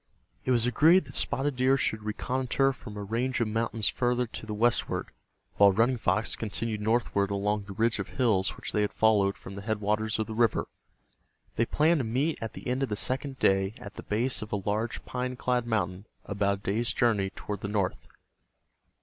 It 0.45 0.49
was 0.49 0.65
agreed 0.65 1.05
that 1.05 1.13
Spotted 1.13 1.55
Deer 1.57 1.77
should 1.77 2.01
reconnoiter 2.01 2.73
from 2.73 2.97
a 2.97 3.03
range 3.03 3.39
of 3.39 3.47
mountains 3.49 3.87
farther 3.87 4.25
to 4.25 4.47
the 4.47 4.53
westward, 4.55 5.11
while 5.57 5.71
Running 5.71 5.97
Fox 5.97 6.35
continued 6.35 6.81
northward 6.81 7.29
along 7.29 7.65
the 7.65 7.73
ridge 7.73 7.99
of 7.99 8.09
hills 8.09 8.57
which 8.57 8.71
they 8.71 8.81
had 8.81 8.93
followed 8.93 9.37
from 9.37 9.53
the 9.53 9.61
headwaters 9.61 10.17
of 10.17 10.25
the 10.25 10.33
river. 10.33 10.67
They 11.55 11.67
planned 11.67 11.99
to 11.99 12.03
meet 12.03 12.39
at 12.41 12.53
the 12.53 12.67
end 12.67 12.81
of 12.81 12.89
the 12.89 12.95
second 12.95 13.37
day 13.37 13.75
at 13.77 13.93
the 13.93 14.01
base 14.01 14.41
of 14.41 14.51
a 14.51 14.55
large 14.55 15.05
pine 15.05 15.35
clad 15.35 15.67
mountain 15.67 16.07
about 16.25 16.57
a 16.57 16.61
day's 16.61 16.91
journey 16.93 17.29
toward 17.35 17.61
the 17.61 17.67
north. 17.67 18.07